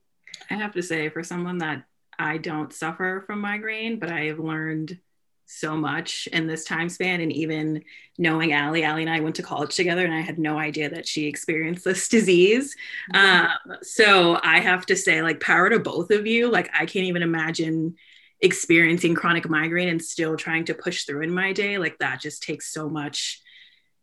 [0.52, 1.86] I have to say, for someone that
[2.20, 5.00] I don't suffer from migraine, but I have learned
[5.46, 7.22] so much in this time span.
[7.22, 7.84] And even
[8.18, 11.08] knowing Allie, Allie and I went to college together, and I had no idea that
[11.08, 12.76] she experienced this disease.
[13.14, 13.72] Mm-hmm.
[13.72, 16.50] Um, so I have to say, like, power to both of you.
[16.50, 17.96] Like, I can't even imagine
[18.42, 21.78] experiencing chronic migraine and still trying to push through in my day.
[21.78, 23.42] Like, that just takes so much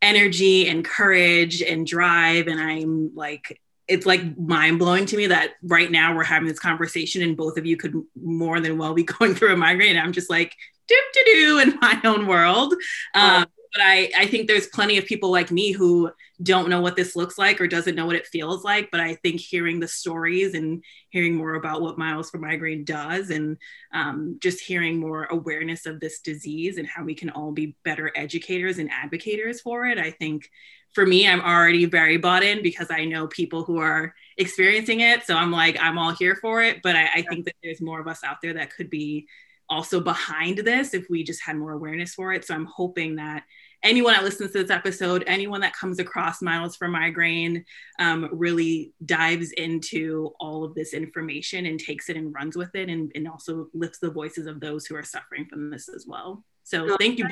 [0.01, 2.47] energy and courage and drive.
[2.47, 6.59] And I'm like, it's like mind blowing to me that right now we're having this
[6.59, 9.97] conversation and both of you could more than well be going through a migraine.
[9.97, 10.55] I'm just like,
[10.87, 12.73] do do do in my own world.
[13.13, 16.11] Um, but I, I think there's plenty of people like me who
[16.43, 18.91] don't know what this looks like or doesn't know what it feels like.
[18.91, 23.31] But I think hearing the stories and hearing more about what Miles for Migraine does
[23.31, 23.57] and
[23.91, 28.11] um, just hearing more awareness of this disease and how we can all be better
[28.15, 30.49] educators and advocates for it, I think
[30.93, 35.23] for me, I'm already very bought in because I know people who are experiencing it.
[35.23, 36.81] So I'm like, I'm all here for it.
[36.83, 39.27] But I, I think that there's more of us out there that could be
[39.73, 42.45] also behind this if we just had more awareness for it.
[42.45, 43.43] So I'm hoping that
[43.81, 47.65] anyone that listens to this episode, anyone that comes across Miles for Migraine,
[47.99, 52.87] um, really dives into all of this information and takes it and runs with it
[52.87, 56.43] and, and also lifts the voices of those who are suffering from this as well.
[56.63, 57.27] So oh, thank you.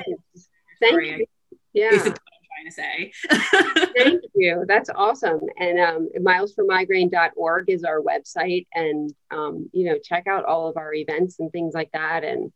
[0.80, 1.26] Thank you.
[1.72, 2.12] Yeah
[2.52, 3.92] trying to say.
[3.96, 4.64] Thank you.
[4.66, 5.40] That's awesome.
[5.58, 8.66] And um, milesformigraine.org is our website.
[8.74, 12.24] And, um, you know, check out all of our events and things like that.
[12.24, 12.52] And,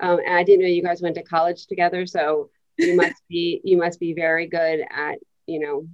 [0.00, 2.06] um, and I didn't know you guys went to college together.
[2.06, 5.86] So you must be, you must be very good at, you know,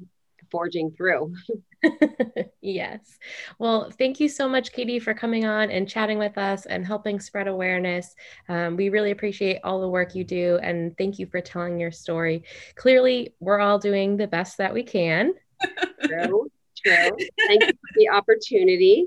[0.51, 1.35] forging through.
[2.61, 3.19] yes.
[3.59, 7.21] Well, thank you so much, Katie, for coming on and chatting with us and helping
[7.21, 8.15] spread awareness.
[8.49, 10.59] Um, we really appreciate all the work you do.
[10.63, 12.45] And thank you for telling your story.
[12.75, 15.35] Clearly, we're all doing the best that we can.
[16.05, 16.51] True.
[16.85, 17.17] True.
[17.47, 19.07] Thank you for the opportunity.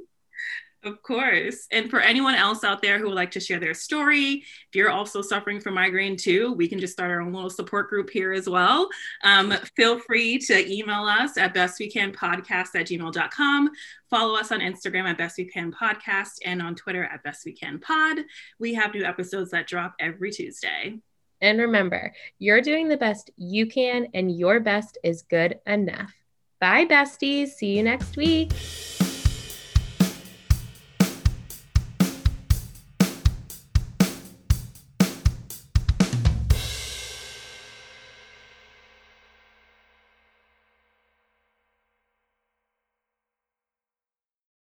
[0.83, 1.67] Of course.
[1.73, 4.89] And for anyone else out there who would like to share their story, if you're
[4.89, 8.31] also suffering from migraine too, we can just start our own little support group here
[8.31, 8.87] as well.
[9.23, 13.71] Um, feel free to email us at bestwecanpodcast at gmail.com.
[14.09, 18.23] Follow us on Instagram at bestwecanpodcast and on Twitter at bestwecanpod.
[18.57, 20.99] We have new episodes that drop every Tuesday.
[21.41, 26.13] And remember, you're doing the best you can, and your best is good enough.
[26.59, 27.49] Bye, besties.
[27.49, 28.51] See you next week.